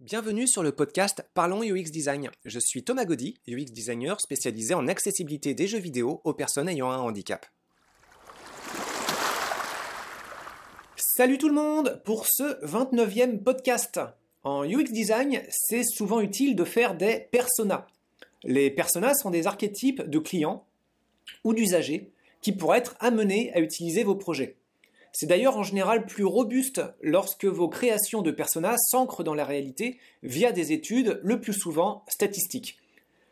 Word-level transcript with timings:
Bienvenue 0.00 0.46
sur 0.46 0.62
le 0.62 0.70
podcast 0.70 1.28
Parlons 1.34 1.64
UX 1.64 1.90
Design. 1.90 2.30
Je 2.44 2.60
suis 2.60 2.84
Thomas 2.84 3.04
Gaudy, 3.04 3.40
UX 3.48 3.72
designer 3.72 4.20
spécialisé 4.20 4.72
en 4.72 4.86
accessibilité 4.86 5.54
des 5.54 5.66
jeux 5.66 5.80
vidéo 5.80 6.20
aux 6.22 6.34
personnes 6.34 6.68
ayant 6.68 6.88
un 6.92 6.98
handicap. 6.98 7.44
Salut 10.94 11.36
tout 11.36 11.48
le 11.48 11.54
monde 11.54 12.00
pour 12.04 12.26
ce 12.30 12.64
29e 12.64 13.42
podcast. 13.42 13.98
En 14.44 14.64
UX 14.64 14.92
design, 14.92 15.42
c'est 15.50 15.82
souvent 15.82 16.20
utile 16.20 16.54
de 16.54 16.62
faire 16.62 16.94
des 16.94 17.26
personas. 17.32 17.88
Les 18.44 18.70
personas 18.70 19.14
sont 19.14 19.30
des 19.30 19.48
archétypes 19.48 20.08
de 20.08 20.20
clients 20.20 20.64
ou 21.42 21.54
d'usagers 21.54 22.12
qui 22.40 22.52
pourraient 22.52 22.78
être 22.78 22.94
amenés 23.00 23.52
à 23.52 23.58
utiliser 23.58 24.04
vos 24.04 24.14
projets. 24.14 24.57
C'est 25.12 25.26
d'ailleurs 25.26 25.56
en 25.56 25.62
général 25.62 26.06
plus 26.06 26.24
robuste 26.24 26.82
lorsque 27.00 27.44
vos 27.44 27.68
créations 27.68 28.22
de 28.22 28.30
personas 28.30 28.76
s'ancrent 28.78 29.24
dans 29.24 29.34
la 29.34 29.44
réalité 29.44 29.98
via 30.22 30.52
des 30.52 30.72
études, 30.72 31.20
le 31.22 31.40
plus 31.40 31.54
souvent 31.54 32.04
statistiques. 32.08 32.78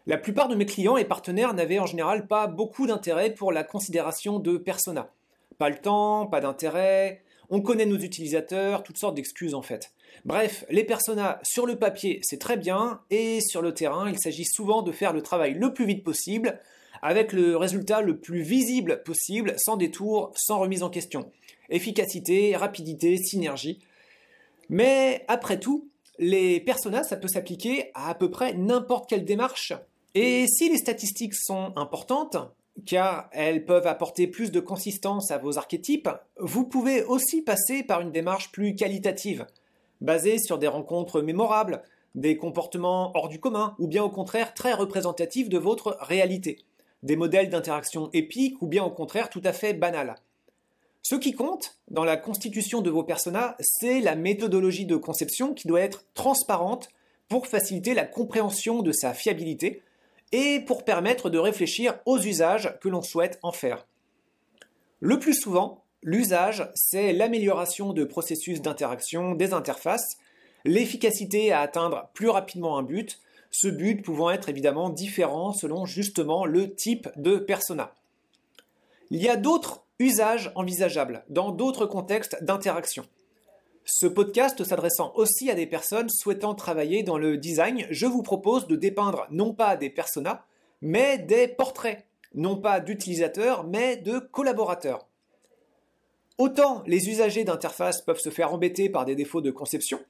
La 0.07 0.19
plupart 0.19 0.49
de 0.49 0.55
mes 0.55 0.67
clients 0.67 0.97
et 0.97 1.05
partenaires 1.05 1.55
n'avaient 1.55 1.81
en 1.81 1.87
général 1.87 2.27
pas 2.27 2.47
beaucoup 2.47 2.87
d'intérêt 2.87 3.35
pour 3.35 3.53
la 3.53 3.65
considération 3.65 4.39
de 4.39 4.57
personas. 4.57 5.11
Pas 5.59 5.69
le 5.69 5.79
temps, 5.79 6.27
pas 6.27 6.41
d'intérêt, 6.41 7.23
on 7.51 7.61
connaît 7.61 7.87
nos 7.87 7.99
utilisateurs, 7.99 8.83
toutes 8.83 8.99
sortes 8.99 9.15
d'excuses 9.15 9.55
en 9.55 9.63
fait. 9.63 9.93
Bref, 10.25 10.65
les 10.71 10.85
personas 10.85 11.41
sur 11.43 11.67
le 11.67 11.77
papier 11.77 12.21
c'est 12.23 12.39
très 12.39 12.57
bien, 12.57 13.01
et 13.11 13.41
sur 13.41 13.63
le 13.63 13.75
terrain 13.75 14.09
il 14.09 14.19
s'agit 14.19 14.45
souvent 14.45 14.83
de 14.83 14.93
faire 14.93 15.13
le 15.13 15.23
travail 15.23 15.55
le 15.55 15.73
plus 15.73 15.87
vite 15.87 16.05
possible, 16.05 16.61
avec 17.03 17.33
le 17.33 17.57
résultat 17.57 18.01
le 18.01 18.19
plus 18.19 18.43
visible 18.43 19.03
possible, 19.05 19.55
sans 19.59 19.77
détour, 19.77 20.33
sans 20.37 20.59
remise 20.59 20.83
en 20.83 20.91
question 20.91 21.31
efficacité, 21.71 22.57
rapidité, 22.57 23.17
synergie. 23.17 23.81
Mais 24.69 25.25
après 25.29 25.59
tout, 25.59 25.89
les 26.19 26.61
personas, 26.61 27.03
ça 27.03 27.17
peut 27.17 27.29
s'appliquer 27.29 27.91
à 27.95 28.11
à 28.11 28.15
peu 28.15 28.31
près 28.31 28.55
n'importe 28.55 29.09
quelle 29.09 29.25
démarche. 29.25 29.73
Et 30.15 30.47
si 30.49 30.69
les 30.71 30.79
statistiques 30.79 31.35
sont 31.35 31.73
importantes, 31.77 32.37
car 32.85 33.29
elles 33.33 33.65
peuvent 33.65 33.87
apporter 33.87 34.27
plus 34.27 34.51
de 34.51 34.61
consistance 34.61 35.31
à 35.31 35.39
vos 35.39 35.59
archétypes, 35.59 36.09
vous 36.39 36.65
pouvez 36.65 37.03
aussi 37.05 37.43
passer 37.43 37.83
par 37.83 38.01
une 38.01 38.13
démarche 38.13 38.53
plus 38.53 38.75
qualitative, 38.75 39.47
basée 40.01 40.39
sur 40.39 40.59
des 40.59 40.69
rencontres 40.69 41.23
mémorables, 41.23 41.83
des 42.15 42.37
comportements 42.37 43.13
hors 43.15 43.29
du 43.29 43.41
commun, 43.41 43.75
ou 43.79 43.87
bien 43.87 44.03
au 44.03 44.11
contraire 44.11 44.55
très 44.55 44.73
représentatifs 44.73 45.49
de 45.49 45.59
votre 45.59 45.99
réalité, 46.01 46.59
des 47.07 47.17
modèles 47.17 47.49
d'interaction 47.49 48.11
épiques, 48.13 48.61
ou 48.61 48.67
bien 48.67 48.85
au 48.85 48.91
contraire 48.91 49.31
tout 49.31 49.43
à 49.45 49.53
fait 49.53 49.73
banals. 49.73 50.17
Ce 51.03 51.15
qui 51.15 51.33
compte 51.33 51.79
dans 51.89 52.05
la 52.05 52.17
constitution 52.17 52.83
de 52.83 52.91
vos 52.91 53.05
personas, 53.05 53.55
c'est 53.61 54.01
la 54.01 54.17
méthodologie 54.17 54.87
de 54.87 54.97
conception 54.97 55.55
qui 55.55 55.69
doit 55.69 55.81
être 55.81 56.05
transparente 56.15 56.89
pour 57.29 57.47
faciliter 57.47 57.95
la 57.95 58.05
compréhension 58.05 58.83
de 58.83 58.91
sa 58.91 59.15
fiabilité 59.15 59.83
et 60.33 60.61
pour 60.61 60.85
permettre 60.85 61.31
de 61.31 61.39
réfléchir 61.39 61.99
aux 62.07 62.19
usages 62.19 62.77
que 62.81 62.89
l'on 62.89 63.03
souhaite 63.03 63.39
en 63.43 63.53
faire. 63.53 63.87
Le 64.99 65.21
plus 65.21 65.35
souvent, 65.35 65.85
l'usage, 66.03 66.69
c'est 66.75 67.13
l'amélioration 67.13 67.93
de 67.93 68.03
processus 68.03 68.61
d'interaction 68.61 69.37
des 69.37 69.53
interfaces, 69.53 70.17
l'efficacité 70.65 71.53
à 71.53 71.61
atteindre 71.61 72.11
plus 72.15 72.31
rapidement 72.31 72.79
un 72.79 72.83
but, 72.83 73.21
ce 73.51 73.69
but 73.69 74.03
pouvant 74.03 74.31
être 74.31 74.49
évidemment 74.49 74.91
différent 74.91 75.53
selon 75.53 75.87
justement 75.87 76.45
le 76.45 76.75
type 76.75 77.09
de 77.17 77.37
persona. 77.37 77.95
Il 79.11 79.23
y 79.23 79.29
a 79.29 79.37
d'autres 79.37 79.85
usages 79.99 80.53
envisageables 80.55 81.25
dans 81.29 81.53
d'autres 81.53 81.87
contextes 81.87 82.43
d'interaction. 82.43 83.05
Ce 83.85 84.07
podcast 84.07 84.65
s'adressant 84.65 85.13
aussi 85.15 85.49
à 85.49 85.55
des 85.55 85.67
personnes 85.67 86.09
souhaitant 86.09 86.55
travailler 86.55 87.05
dans 87.05 87.19
le 87.19 87.37
design, 87.37 87.87
je 87.91 88.07
vous 88.07 88.23
propose 88.23 88.67
de 88.67 88.75
dépeindre 88.75 89.27
non 89.31 89.55
pas 89.55 89.77
des 89.77 89.91
personas, 89.91 90.45
mais 90.83 91.19
des 91.19 91.47
portraits, 91.47 92.05
non 92.35 92.57
pas 92.57 92.81
d'utilisateurs, 92.81 93.65
mais 93.65 93.97
de 93.97 94.19
collaborateurs. 94.19 95.07
Autant 96.39 96.83
les 96.87 97.09
usagers 97.09 97.45
d'interface 97.45 98.03
peuvent 98.03 98.19
se 98.19 98.29
faire 98.29 98.53
embêter 98.53 98.91
par 98.91 99.05
des 99.05 99.15
défauts 99.15 99.41
de 99.41 99.51
conception, 99.51 100.01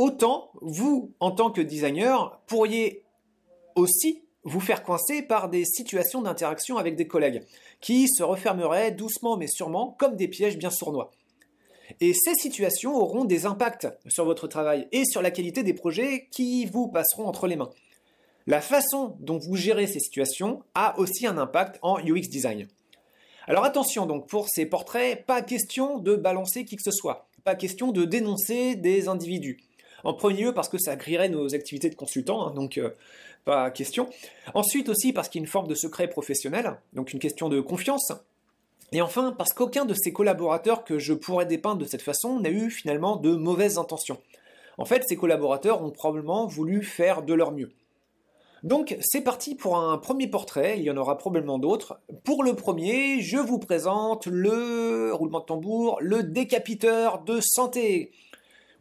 autant 0.00 0.50
vous, 0.62 1.12
en 1.20 1.30
tant 1.30 1.50
que 1.50 1.60
designer, 1.60 2.40
pourriez 2.46 3.04
aussi 3.74 4.22
vous 4.44 4.60
faire 4.60 4.82
coincer 4.82 5.20
par 5.20 5.50
des 5.50 5.66
situations 5.66 6.22
d'interaction 6.22 6.78
avec 6.78 6.96
des 6.96 7.06
collègues, 7.06 7.42
qui 7.82 8.08
se 8.08 8.22
refermeraient 8.22 8.92
doucement 8.92 9.36
mais 9.36 9.46
sûrement 9.46 9.94
comme 9.98 10.16
des 10.16 10.26
pièges 10.26 10.56
bien 10.56 10.70
sournois. 10.70 11.10
Et 12.00 12.14
ces 12.14 12.34
situations 12.34 12.96
auront 12.96 13.26
des 13.26 13.44
impacts 13.44 13.88
sur 14.08 14.24
votre 14.24 14.48
travail 14.48 14.88
et 14.90 15.04
sur 15.04 15.20
la 15.20 15.30
qualité 15.30 15.62
des 15.62 15.74
projets 15.74 16.28
qui 16.30 16.64
vous 16.64 16.88
passeront 16.88 17.26
entre 17.26 17.46
les 17.46 17.56
mains. 17.56 17.70
La 18.46 18.62
façon 18.62 19.16
dont 19.20 19.36
vous 19.36 19.56
gérez 19.56 19.86
ces 19.86 20.00
situations 20.00 20.62
a 20.74 20.98
aussi 20.98 21.26
un 21.26 21.36
impact 21.36 21.78
en 21.82 21.98
UX 21.98 22.30
design. 22.30 22.68
Alors 23.46 23.64
attention 23.64 24.06
donc 24.06 24.28
pour 24.28 24.48
ces 24.48 24.64
portraits, 24.64 25.26
pas 25.26 25.42
question 25.42 25.98
de 25.98 26.16
balancer 26.16 26.64
qui 26.64 26.76
que 26.76 26.82
ce 26.82 26.90
soit, 26.90 27.28
pas 27.44 27.54
question 27.54 27.92
de 27.92 28.06
dénoncer 28.06 28.76
des 28.76 29.06
individus. 29.06 29.58
En 30.04 30.14
premier 30.14 30.42
lieu 30.42 30.54
parce 30.54 30.68
que 30.68 30.78
ça 30.78 30.96
grillerait 30.96 31.28
nos 31.28 31.54
activités 31.54 31.90
de 31.90 31.94
consultant, 31.94 32.46
hein, 32.46 32.52
donc 32.52 32.78
euh, 32.78 32.90
pas 33.44 33.70
question. 33.70 34.08
Ensuite 34.54 34.88
aussi 34.88 35.12
parce 35.12 35.28
qu'il 35.28 35.40
y 35.40 35.42
a 35.42 35.44
une 35.44 35.50
forme 35.50 35.68
de 35.68 35.74
secret 35.74 36.08
professionnel, 36.08 36.78
donc 36.92 37.12
une 37.12 37.18
question 37.18 37.48
de 37.48 37.60
confiance. 37.60 38.12
Et 38.92 39.02
enfin 39.02 39.34
parce 39.36 39.52
qu'aucun 39.52 39.84
de 39.84 39.94
ces 39.94 40.12
collaborateurs 40.12 40.84
que 40.84 40.98
je 40.98 41.12
pourrais 41.12 41.46
dépeindre 41.46 41.80
de 41.80 41.86
cette 41.86 42.02
façon 42.02 42.40
n'a 42.40 42.50
eu 42.50 42.70
finalement 42.70 43.16
de 43.16 43.34
mauvaises 43.34 43.78
intentions. 43.78 44.18
En 44.78 44.84
fait, 44.84 45.04
ces 45.06 45.16
collaborateurs 45.16 45.82
ont 45.82 45.90
probablement 45.90 46.46
voulu 46.46 46.82
faire 46.82 47.22
de 47.22 47.34
leur 47.34 47.52
mieux. 47.52 47.70
Donc 48.62 48.96
c'est 49.00 49.22
parti 49.22 49.54
pour 49.54 49.78
un 49.78 49.96
premier 49.96 50.26
portrait, 50.26 50.78
il 50.78 50.84
y 50.84 50.90
en 50.90 50.96
aura 50.96 51.16
probablement 51.16 51.58
d'autres. 51.58 51.98
Pour 52.24 52.44
le 52.44 52.54
premier, 52.54 53.20
je 53.20 53.38
vous 53.38 53.58
présente 53.58 54.26
le 54.26 55.12
roulement 55.14 55.40
de 55.40 55.46
tambour, 55.46 55.98
le 56.00 56.22
décapiteur 56.22 57.22
de 57.22 57.40
santé. 57.40 58.12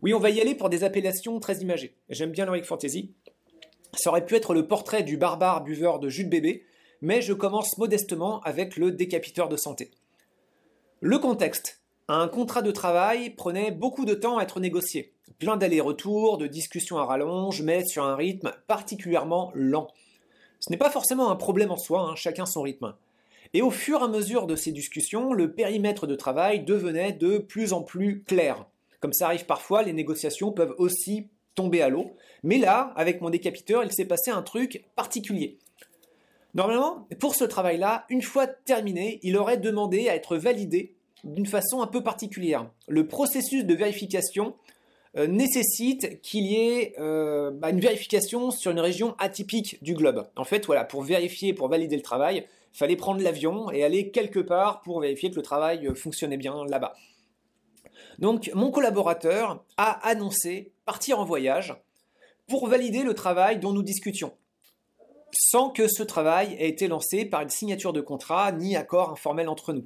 Oui, 0.01 0.13
on 0.13 0.19
va 0.19 0.29
y 0.29 0.39
aller 0.39 0.55
pour 0.55 0.69
des 0.69 0.85
appellations 0.85 1.39
très 1.39 1.57
imagées. 1.57 1.95
J'aime 2.09 2.31
bien 2.31 2.45
l'heroic 2.45 2.63
fantasy. 2.63 3.13
Ça 3.93 4.09
aurait 4.09 4.25
pu 4.25 4.35
être 4.35 4.53
le 4.53 4.65
portrait 4.65 5.03
du 5.03 5.17
barbare 5.17 5.63
buveur 5.63 5.99
de 5.99 6.07
jus 6.07 6.23
de 6.23 6.29
bébé, 6.29 6.65
mais 7.01 7.21
je 7.21 7.33
commence 7.33 7.77
modestement 7.77 8.39
avec 8.41 8.77
le 8.77 8.91
décapiteur 8.91 9.49
de 9.49 9.57
santé. 9.57 9.91
Le 11.01 11.19
contexte. 11.19 11.81
Un 12.07 12.27
contrat 12.27 12.61
de 12.61 12.71
travail 12.71 13.31
prenait 13.31 13.71
beaucoup 13.71 14.05
de 14.05 14.13
temps 14.13 14.37
à 14.37 14.43
être 14.43 14.59
négocié. 14.59 15.13
Plein 15.37 15.57
d'allers-retours, 15.57 16.37
de 16.37 16.47
discussions 16.47 16.97
à 16.97 17.05
rallonge, 17.05 17.61
mais 17.61 17.85
sur 17.85 18.03
un 18.03 18.15
rythme 18.15 18.53
particulièrement 18.67 19.51
lent. 19.53 19.87
Ce 20.59 20.71
n'est 20.71 20.77
pas 20.77 20.89
forcément 20.89 21.29
un 21.29 21.35
problème 21.35 21.71
en 21.71 21.77
soi, 21.77 22.01
hein, 22.01 22.15
chacun 22.15 22.45
son 22.45 22.61
rythme. 22.61 22.95
Et 23.53 23.61
au 23.61 23.69
fur 23.69 23.99
et 23.99 24.03
à 24.03 24.07
mesure 24.07 24.47
de 24.47 24.55
ces 24.55 24.71
discussions, 24.71 25.33
le 25.33 25.53
périmètre 25.53 26.07
de 26.07 26.15
travail 26.15 26.63
devenait 26.63 27.11
de 27.13 27.37
plus 27.37 27.73
en 27.73 27.81
plus 27.81 28.23
clair. 28.23 28.65
Comme 28.99 29.13
ça 29.13 29.27
arrive 29.27 29.45
parfois, 29.45 29.83
les 29.83 29.93
négociations 29.93 30.51
peuvent 30.51 30.75
aussi 30.77 31.27
tomber 31.55 31.81
à 31.81 31.89
l'eau. 31.89 32.15
Mais 32.43 32.57
là, 32.57 32.93
avec 32.95 33.21
mon 33.21 33.29
décapiteur, 33.29 33.83
il 33.83 33.91
s'est 33.91 34.05
passé 34.05 34.31
un 34.31 34.41
truc 34.41 34.85
particulier. 34.95 35.57
Normalement, 36.53 37.07
pour 37.19 37.35
ce 37.35 37.43
travail-là, 37.43 38.05
une 38.09 38.21
fois 38.21 38.47
terminé, 38.47 39.19
il 39.23 39.37
aurait 39.37 39.57
demandé 39.57 40.09
à 40.09 40.15
être 40.15 40.35
validé 40.35 40.95
d'une 41.23 41.45
façon 41.45 41.81
un 41.81 41.87
peu 41.87 42.01
particulière. 42.01 42.69
Le 42.87 43.07
processus 43.07 43.65
de 43.65 43.73
vérification 43.73 44.55
euh, 45.17 45.27
nécessite 45.27 46.21
qu'il 46.21 46.45
y 46.45 46.55
ait 46.55 46.93
euh, 46.99 47.51
bah, 47.51 47.69
une 47.69 47.79
vérification 47.79 48.51
sur 48.51 48.71
une 48.71 48.79
région 48.79 49.15
atypique 49.19 49.83
du 49.83 49.93
globe. 49.93 50.27
En 50.35 50.43
fait, 50.43 50.65
voilà, 50.65 50.85
pour 50.85 51.01
vérifier, 51.01 51.53
pour 51.53 51.67
valider 51.67 51.95
le 51.95 52.01
travail, 52.01 52.45
il 52.73 52.77
fallait 52.77 52.95
prendre 52.95 53.21
l'avion 53.21 53.71
et 53.71 53.83
aller 53.83 54.11
quelque 54.11 54.39
part 54.39 54.81
pour 54.81 55.01
vérifier 55.01 55.31
que 55.31 55.35
le 55.35 55.41
travail 55.41 55.87
euh, 55.87 55.95
fonctionnait 55.95 56.37
bien 56.37 56.65
là-bas. 56.67 56.95
Donc 58.19 58.51
mon 58.53 58.71
collaborateur 58.71 59.63
a 59.77 60.07
annoncé 60.07 60.71
partir 60.85 61.19
en 61.19 61.25
voyage 61.25 61.75
pour 62.47 62.67
valider 62.67 63.03
le 63.03 63.13
travail 63.13 63.59
dont 63.59 63.71
nous 63.71 63.83
discutions, 63.83 64.33
sans 65.31 65.69
que 65.69 65.87
ce 65.87 66.03
travail 66.03 66.55
ait 66.59 66.69
été 66.69 66.87
lancé 66.87 67.25
par 67.25 67.41
une 67.41 67.49
signature 67.49 67.93
de 67.93 68.01
contrat 68.01 68.51
ni 68.51 68.75
accord 68.75 69.11
informel 69.11 69.47
entre 69.47 69.73
nous. 69.73 69.85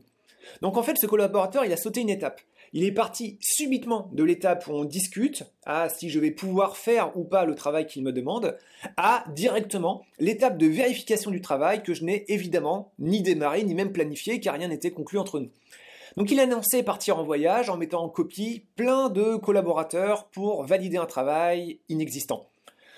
Donc 0.61 0.77
en 0.77 0.83
fait, 0.83 0.97
ce 0.97 1.05
collaborateur, 1.05 1.65
il 1.65 1.73
a 1.73 1.77
sauté 1.77 2.01
une 2.01 2.09
étape. 2.09 2.41
Il 2.75 2.83
est 2.83 2.91
parti 2.91 3.37
subitement 3.39 4.09
de 4.13 4.23
l'étape 4.23 4.67
où 4.67 4.71
on 4.71 4.83
discute, 4.83 5.43
à 5.63 5.89
si 5.89 6.09
je 6.09 6.19
vais 6.19 6.31
pouvoir 6.31 6.75
faire 6.75 7.15
ou 7.15 7.23
pas 7.23 7.45
le 7.45 7.53
travail 7.53 7.85
qu'il 7.85 8.03
me 8.03 8.11
demande, 8.11 8.57
à 8.97 9.25
directement 9.35 10.03
l'étape 10.17 10.57
de 10.57 10.65
vérification 10.65 11.29
du 11.29 11.39
travail 11.39 11.83
que 11.83 11.93
je 11.93 12.03
n'ai 12.03 12.25
évidemment 12.33 12.91
ni 12.97 13.21
démarré 13.21 13.63
ni 13.63 13.75
même 13.75 13.93
planifié 13.93 14.39
car 14.39 14.55
rien 14.55 14.69
n'était 14.69 14.89
conclu 14.89 15.19
entre 15.19 15.39
nous. 15.39 15.51
Donc 16.17 16.31
il 16.31 16.39
a 16.39 16.43
annoncé 16.43 16.83
partir 16.83 17.17
en 17.17 17.23
voyage 17.23 17.69
en 17.69 17.77
mettant 17.77 18.03
en 18.03 18.09
copie 18.09 18.65
plein 18.75 19.09
de 19.09 19.35
collaborateurs 19.35 20.27
pour 20.27 20.63
valider 20.63 20.97
un 20.97 21.05
travail 21.05 21.79
inexistant. 21.89 22.49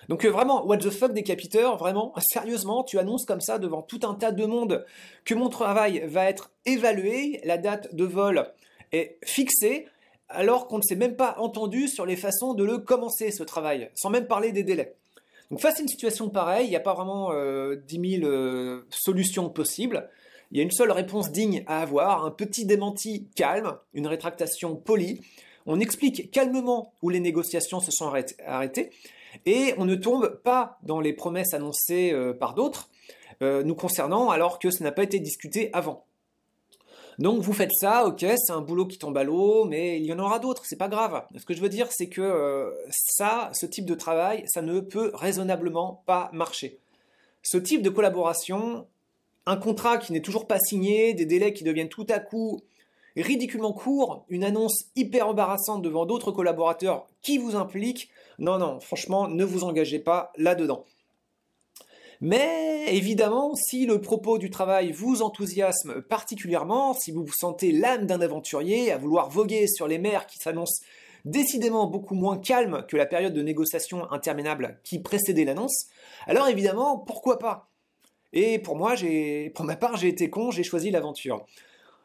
Donc 0.09 0.25
euh, 0.25 0.29
vraiment, 0.29 0.65
what 0.65 0.77
the 0.77 0.89
fuck 0.89 1.13
décapiteur, 1.13 1.77
vraiment, 1.77 2.13
sérieusement, 2.19 2.83
tu 2.83 2.99
annonces 2.99 3.25
comme 3.25 3.41
ça 3.41 3.57
devant 3.57 3.81
tout 3.81 4.01
un 4.03 4.13
tas 4.13 4.31
de 4.31 4.45
monde 4.45 4.85
que 5.23 5.33
mon 5.33 5.49
travail 5.49 6.03
va 6.05 6.25
être 6.25 6.51
évalué, 6.65 7.41
la 7.43 7.57
date 7.57 7.95
de 7.95 8.03
vol 8.03 8.47
est 8.91 9.17
fixée, 9.23 9.87
alors 10.29 10.67
qu'on 10.67 10.77
ne 10.77 10.83
s'est 10.83 10.95
même 10.95 11.15
pas 11.15 11.35
entendu 11.39 11.87
sur 11.87 12.05
les 12.05 12.15
façons 12.15 12.53
de 12.53 12.63
le 12.63 12.79
commencer, 12.79 13.31
ce 13.31 13.43
travail, 13.43 13.89
sans 13.95 14.09
même 14.09 14.27
parler 14.27 14.51
des 14.51 14.63
délais. 14.63 14.95
Donc 15.51 15.59
face 15.59 15.79
à 15.79 15.81
une 15.81 15.87
situation 15.87 16.29
pareille, 16.29 16.67
il 16.67 16.71
n'y 16.71 16.75
a 16.75 16.81
pas 16.81 16.93
vraiment 16.93 17.31
euh, 17.31 17.75
10 17.87 18.19
000 18.19 18.29
euh, 18.29 18.85
solutions 18.89 19.49
possibles. 19.49 20.09
Il 20.51 20.57
y 20.57 20.59
a 20.61 20.63
une 20.63 20.71
seule 20.71 20.91
réponse 20.91 21.31
digne 21.31 21.63
à 21.67 21.81
avoir, 21.81 22.25
un 22.25 22.31
petit 22.31 22.65
démenti 22.65 23.27
calme, 23.35 23.77
une 23.93 24.07
rétractation 24.07 24.75
polie. 24.75 25.21
On 25.65 25.79
explique 25.79 26.31
calmement 26.31 26.93
où 27.01 27.09
les 27.09 27.19
négociations 27.19 27.79
se 27.79 27.91
sont 27.91 28.11
arrêtées 28.45 28.91
et 29.45 29.73
on 29.77 29.85
ne 29.85 29.95
tombe 29.95 30.41
pas 30.43 30.77
dans 30.83 30.99
les 30.99 31.13
promesses 31.13 31.53
annoncées 31.53 32.11
euh, 32.13 32.33
par 32.33 32.53
d'autres 32.53 32.89
euh, 33.41 33.63
nous 33.63 33.75
concernant 33.75 34.29
alors 34.29 34.59
que 34.59 34.71
ça 34.71 34.83
n'a 34.83 34.91
pas 34.91 35.03
été 35.03 35.19
discuté 35.19 35.69
avant. 35.73 36.05
Donc 37.19 37.41
vous 37.41 37.53
faites 37.53 37.73
ça, 37.73 38.05
ok, 38.05 38.25
c'est 38.37 38.51
un 38.51 38.61
boulot 38.61 38.85
qui 38.85 38.97
tombe 38.97 39.17
à 39.17 39.23
l'eau, 39.23 39.65
mais 39.65 39.99
il 39.99 40.05
y 40.05 40.13
en 40.13 40.19
aura 40.19 40.39
d'autres, 40.39 40.65
c'est 40.65 40.75
pas 40.75 40.89
grave. 40.89 41.23
Ce 41.37 41.45
que 41.45 41.53
je 41.53 41.61
veux 41.61 41.69
dire, 41.69 41.87
c'est 41.91 42.09
que 42.09 42.21
euh, 42.21 42.71
ça, 42.89 43.49
ce 43.53 43.65
type 43.65 43.85
de 43.85 43.95
travail, 43.95 44.43
ça 44.47 44.61
ne 44.61 44.79
peut 44.81 45.11
raisonnablement 45.13 46.03
pas 46.05 46.29
marcher. 46.33 46.79
Ce 47.41 47.57
type 47.57 47.81
de 47.81 47.89
collaboration, 47.89 48.87
un 49.45 49.57
contrat 49.57 49.97
qui 49.97 50.13
n'est 50.13 50.21
toujours 50.21 50.47
pas 50.47 50.59
signé, 50.59 51.13
des 51.13 51.25
délais 51.25 51.53
qui 51.53 51.63
deviennent 51.63 51.89
tout 51.89 52.07
à 52.09 52.19
coup 52.19 52.61
ridiculement 53.15 53.71
courts, 53.71 54.25
une 54.29 54.43
annonce 54.43 54.85
hyper 54.95 55.27
embarrassante 55.27 55.81
devant 55.81 56.05
d'autres 56.05 56.31
collaborateurs 56.31 57.07
qui 57.21 57.37
vous 57.37 57.55
impliquent, 57.55 58.09
non, 58.39 58.57
non, 58.57 58.79
franchement, 58.79 59.27
ne 59.27 59.45
vous 59.45 59.63
engagez 59.63 59.99
pas 59.99 60.33
là-dedans. 60.37 60.83
Mais 62.21 62.95
évidemment, 62.95 63.55
si 63.55 63.85
le 63.85 64.01
propos 64.01 64.37
du 64.37 64.49
travail 64.49 64.91
vous 64.91 65.21
enthousiasme 65.21 66.01
particulièrement, 66.01 66.93
si 66.93 67.11
vous 67.11 67.25
vous 67.25 67.33
sentez 67.33 67.71
l'âme 67.71 68.05
d'un 68.05 68.21
aventurier 68.21 68.91
à 68.91 68.97
vouloir 68.97 69.29
voguer 69.29 69.67
sur 69.67 69.87
les 69.87 69.97
mers 69.97 70.25
qui 70.25 70.37
s'annoncent 70.37 70.81
décidément 71.25 71.87
beaucoup 71.87 72.15
moins 72.15 72.37
calmes 72.37 72.85
que 72.87 72.97
la 72.97 73.05
période 73.05 73.33
de 73.33 73.41
négociation 73.41 74.09
interminable 74.11 74.79
qui 74.83 74.99
précédait 74.99 75.43
l'annonce, 75.43 75.87
alors 76.27 76.47
évidemment, 76.47 76.97
pourquoi 76.99 77.39
pas 77.39 77.69
Et 78.35 78.59
pour 78.59 78.75
moi, 78.75 78.93
pour 79.55 79.65
ma 79.65 79.75
part, 79.75 79.97
j'ai 79.97 80.09
été 80.09 80.29
con, 80.29 80.51
j'ai 80.51 80.63
choisi 80.63 80.91
l'aventure. 80.91 81.45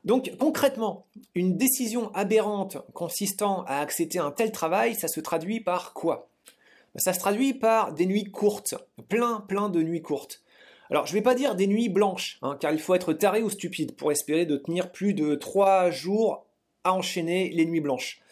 Donc 0.05 0.33
concrètement, 0.39 1.07
une 1.35 1.59
décision 1.59 2.11
aberrante 2.15 2.79
consistant 2.95 3.65
à 3.67 3.81
accepter 3.81 4.19
un 4.19 4.31
tel 4.31 4.51
travail, 4.51 4.95
ça 4.95 5.09
se 5.09 5.21
traduit 5.21 5.61
par 5.61 5.93
quoi? 5.93 6.31
Ça 6.97 7.13
se 7.13 7.19
traduit 7.19 7.53
par 7.53 7.93
des 7.93 8.07
nuits 8.07 8.31
courtes, 8.31 8.75
plein 9.09 9.45
plein 9.47 9.69
de 9.69 9.83
nuits 9.83 10.03
courtes. 10.03 10.43
Alors 10.89 11.07
je 11.07 11.13
ne 11.13 11.19
vais 11.19 11.23
pas 11.23 11.35
dire 11.35 11.55
des 11.55 11.67
nuits 11.67 11.89
blanches, 11.89 12.39
hein, 12.43 12.57
car 12.59 12.73
il 12.73 12.81
faut 12.81 12.95
être 12.95 13.13
taré 13.13 13.43
ou 13.43 13.51
stupide 13.51 13.95
pour 13.95 14.11
espérer 14.11 14.47
de 14.47 14.57
tenir 14.57 14.91
plus 14.91 15.15
de 15.15 15.35
trois 15.35 15.91
jours 15.91 16.47
à 16.83 16.95
enchaîner 16.95 17.51
les 17.51 17.67
nuits 17.67 17.81
blanches. 17.81 18.23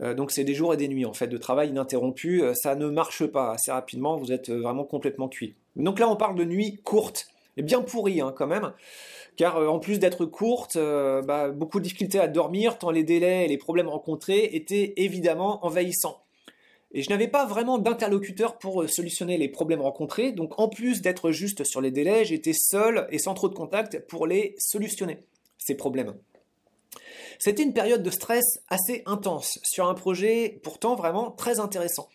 Euh, 0.00 0.14
donc 0.14 0.30
c'est 0.30 0.44
des 0.44 0.54
jours 0.54 0.74
et 0.74 0.76
des 0.76 0.88
nuits 0.88 1.04
en 1.04 1.12
fait 1.12 1.28
de 1.28 1.38
travail 1.38 1.68
ininterrompu, 1.68 2.42
euh, 2.42 2.54
ça 2.54 2.74
ne 2.74 2.88
marche 2.88 3.26
pas 3.26 3.52
assez 3.52 3.70
rapidement, 3.70 4.16
vous 4.16 4.32
êtes 4.32 4.50
vraiment 4.50 4.84
complètement 4.84 5.28
cuit. 5.28 5.54
Donc 5.76 5.98
là 5.98 6.08
on 6.08 6.16
parle 6.16 6.36
de 6.36 6.44
nuits 6.44 6.80
courtes, 6.82 7.28
et 7.56 7.62
bien 7.62 7.80
pourries 7.80 8.20
hein, 8.20 8.34
quand 8.36 8.48
même 8.48 8.72
car 9.36 9.56
euh, 9.56 9.66
en 9.66 9.78
plus 9.78 9.98
d'être 9.98 10.26
courte, 10.26 10.76
euh, 10.76 11.22
bah, 11.22 11.50
beaucoup 11.50 11.78
de 11.78 11.84
difficultés 11.84 12.20
à 12.20 12.28
dormir, 12.28 12.78
tant 12.78 12.90
les 12.90 13.04
délais 13.04 13.44
et 13.44 13.48
les 13.48 13.58
problèmes 13.58 13.88
rencontrés 13.88 14.50
étaient 14.52 14.94
évidemment 14.96 15.64
envahissants. 15.64 16.20
Et 16.92 17.02
je 17.02 17.10
n'avais 17.10 17.26
pas 17.26 17.44
vraiment 17.44 17.78
d'interlocuteur 17.78 18.58
pour 18.58 18.82
euh, 18.82 18.86
solutionner 18.86 19.36
les 19.36 19.48
problèmes 19.48 19.80
rencontrés, 19.80 20.32
donc 20.32 20.58
en 20.58 20.68
plus 20.68 21.02
d'être 21.02 21.32
juste 21.32 21.64
sur 21.64 21.80
les 21.80 21.90
délais, 21.90 22.24
j'étais 22.24 22.52
seul 22.52 23.08
et 23.10 23.18
sans 23.18 23.34
trop 23.34 23.48
de 23.48 23.54
contact 23.54 24.06
pour 24.06 24.26
les 24.26 24.54
solutionner, 24.58 25.18
ces 25.58 25.74
problèmes. 25.74 26.14
C'était 27.44 27.62
une 27.62 27.74
période 27.74 28.02
de 28.02 28.08
stress 28.08 28.42
assez 28.70 29.02
intense 29.04 29.58
sur 29.64 29.86
un 29.86 29.92
projet 29.92 30.60
pourtant 30.62 30.94
vraiment 30.94 31.30
très 31.30 31.60
intéressant. 31.60 32.08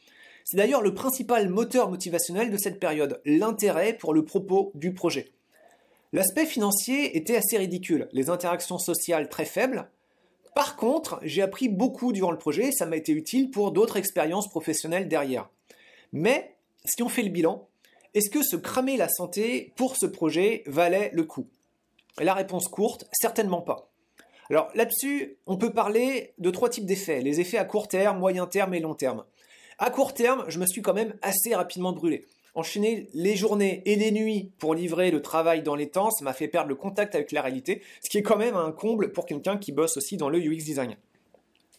C'est 0.43 0.57
d'ailleurs 0.57 0.81
le 0.81 0.95
principal 0.95 1.49
moteur 1.49 1.91
motivationnel 1.91 2.49
de 2.49 2.57
cette 2.57 2.79
période, 2.79 3.21
l'intérêt 3.25 3.93
pour 3.93 4.15
le 4.15 4.25
propos 4.25 4.71
du 4.73 4.91
projet. 4.91 5.29
L'aspect 6.13 6.47
financier 6.47 7.15
était 7.15 7.35
assez 7.35 7.59
ridicule, 7.59 8.09
les 8.11 8.31
interactions 8.31 8.79
sociales 8.79 9.29
très 9.29 9.45
faibles. 9.45 9.91
Par 10.55 10.75
contre, 10.75 11.19
j'ai 11.21 11.43
appris 11.43 11.69
beaucoup 11.69 12.11
durant 12.11 12.31
le 12.31 12.39
projet, 12.39 12.71
ça 12.71 12.87
m'a 12.87 12.97
été 12.97 13.11
utile 13.11 13.51
pour 13.51 13.71
d'autres 13.71 13.97
expériences 13.97 14.49
professionnelles 14.49 15.07
derrière. 15.07 15.47
Mais, 16.11 16.55
si 16.85 17.03
on 17.03 17.07
fait 17.07 17.21
le 17.21 17.29
bilan, 17.29 17.67
est-ce 18.15 18.31
que 18.31 18.41
se 18.41 18.55
cramer 18.55 18.97
la 18.97 19.09
santé 19.09 19.73
pour 19.75 19.95
ce 19.95 20.07
projet 20.07 20.63
valait 20.65 21.11
le 21.13 21.23
coup? 21.23 21.45
La 22.17 22.33
réponse 22.33 22.67
courte, 22.67 23.05
certainement 23.11 23.61
pas. 23.61 23.89
Alors 24.49 24.69
là-dessus, 24.73 25.37
on 25.45 25.57
peut 25.57 25.71
parler 25.71 26.33
de 26.39 26.49
trois 26.49 26.69
types 26.69 26.85
d'effets, 26.85 27.21
les 27.21 27.39
effets 27.39 27.59
à 27.59 27.65
court 27.65 27.87
terme, 27.87 28.17
moyen 28.17 28.47
terme 28.47 28.73
et 28.73 28.79
long 28.79 28.95
terme. 28.95 29.23
À 29.77 29.91
court 29.91 30.13
terme, 30.13 30.43
je 30.47 30.59
me 30.59 30.65
suis 30.65 30.81
quand 30.81 30.93
même 30.93 31.13
assez 31.21 31.53
rapidement 31.53 31.93
brûlé. 31.93 32.25
Enchaîner 32.55 33.07
les 33.13 33.35
journées 33.35 33.83
et 33.85 33.95
les 33.95 34.11
nuits 34.11 34.51
pour 34.57 34.73
livrer 34.73 35.11
le 35.11 35.21
travail 35.21 35.61
dans 35.61 35.75
les 35.75 35.89
temps, 35.89 36.09
ça 36.09 36.25
m'a 36.25 36.33
fait 36.33 36.47
perdre 36.47 36.67
le 36.67 36.75
contact 36.75 37.13
avec 37.13 37.31
la 37.31 37.43
réalité, 37.43 37.83
ce 38.03 38.09
qui 38.09 38.17
est 38.17 38.23
quand 38.23 38.37
même 38.37 38.55
un 38.55 38.71
comble 38.71 39.11
pour 39.11 39.27
quelqu'un 39.27 39.57
qui 39.57 39.71
bosse 39.71 39.97
aussi 39.97 40.17
dans 40.17 40.29
le 40.29 40.39
UX 40.39 40.63
design. 40.63 40.97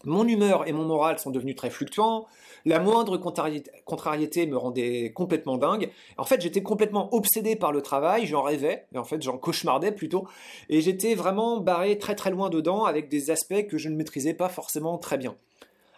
Mon 0.04 0.26
humeur 0.26 0.66
et 0.66 0.72
mon 0.72 0.84
moral 0.84 1.18
sont 1.18 1.30
devenus 1.30 1.56
très 1.56 1.70
fluctuants. 1.70 2.26
La 2.64 2.78
moindre 2.78 3.16
contrariété 3.18 4.46
me 4.46 4.56
rendait 4.56 5.12
complètement 5.12 5.58
dingue. 5.58 5.90
En 6.18 6.24
fait, 6.24 6.40
j'étais 6.40 6.62
complètement 6.62 7.14
obsédé 7.14 7.56
par 7.56 7.72
le 7.72 7.82
travail, 7.82 8.26
j'en 8.26 8.42
rêvais, 8.42 8.86
en 8.94 9.04
fait, 9.04 9.22
j'en 9.22 9.38
cauchemardais 9.38 9.92
plutôt. 9.92 10.26
Et 10.68 10.80
j'étais 10.80 11.14
vraiment 11.14 11.58
barré 11.58 11.98
très 11.98 12.14
très 12.14 12.30
loin 12.30 12.50
dedans 12.50 12.84
avec 12.84 13.08
des 13.08 13.30
aspects 13.30 13.66
que 13.66 13.78
je 13.78 13.88
ne 13.88 13.96
maîtrisais 13.96 14.34
pas 14.34 14.48
forcément 14.48 14.98
très 14.98 15.18
bien. 15.18 15.36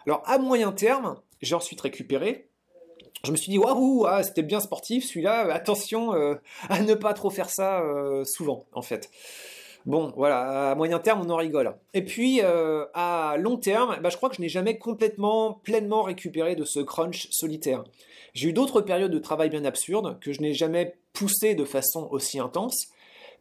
Alors, 0.05 0.21
à 0.25 0.37
moyen 0.37 0.71
terme, 0.71 1.15
j'ai 1.41 1.55
ensuite 1.55 1.81
récupéré, 1.81 2.49
je 3.25 3.31
me 3.31 3.37
suis 3.37 3.51
dit 3.51 3.57
waouh, 3.57 4.05
ah, 4.05 4.21
c'était 4.21 4.43
bien 4.43 4.59
sportif 4.59 5.05
celui-là, 5.05 5.53
attention 5.53 6.13
euh, 6.13 6.35
à 6.69 6.81
ne 6.81 6.93
pas 6.93 7.13
trop 7.13 7.29
faire 7.29 7.49
ça 7.49 7.81
euh, 7.81 8.25
souvent 8.25 8.65
en 8.73 8.81
fait. 8.81 9.09
Bon, 9.85 10.13
voilà, 10.15 10.71
à 10.71 10.75
moyen 10.75 10.99
terme, 10.99 11.21
on 11.25 11.29
en 11.29 11.35
rigole. 11.35 11.75
Et 11.93 12.03
puis, 12.05 12.39
euh, 12.41 12.85
à 12.93 13.35
long 13.37 13.57
terme, 13.57 13.97
bah, 14.01 14.09
je 14.09 14.15
crois 14.15 14.29
que 14.29 14.35
je 14.37 14.41
n'ai 14.41 14.49
jamais 14.49 14.77
complètement, 14.77 15.59
pleinement 15.63 16.03
récupéré 16.03 16.55
de 16.55 16.63
ce 16.63 16.79
crunch 16.79 17.27
solitaire. 17.31 17.83
J'ai 18.33 18.49
eu 18.49 18.53
d'autres 18.53 18.81
périodes 18.81 19.11
de 19.11 19.19
travail 19.19 19.49
bien 19.49 19.65
absurdes 19.65 20.17
que 20.21 20.31
je 20.31 20.41
n'ai 20.41 20.53
jamais 20.53 20.95
poussé 21.11 21.53
de 21.53 21.65
façon 21.65 22.07
aussi 22.11 22.39
intense, 22.39 22.87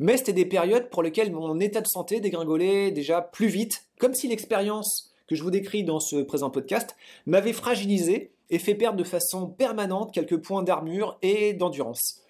mais 0.01 0.17
c'était 0.17 0.33
des 0.33 0.45
périodes 0.45 0.91
pour 0.91 1.03
lesquelles 1.03 1.33
mon 1.33 1.61
état 1.61 1.81
de 1.81 1.87
santé 1.87 2.21
dégringolait 2.21 2.91
déjà 2.91 3.23
plus 3.23 3.47
vite, 3.47 3.85
comme 3.99 4.15
si 4.15 4.27
l'expérience 4.27 5.13
que 5.29 5.37
je 5.37 5.43
vous 5.45 5.51
décris 5.51 5.85
dans 5.85 6.01
ce 6.01 6.17
présent 6.17 6.51
podcast 6.51 6.97
m'avait 7.27 7.53
fragilisé 7.53 8.33
et 8.51 8.59
fait 8.59 8.75
perdre 8.75 8.99
de 8.99 9.05
façon 9.05 9.47
permanente 9.47 10.13
quelques 10.13 10.39
points 10.39 10.63
d'armure 10.63 11.19
et 11.23 11.55
d'endurance. 11.55 12.21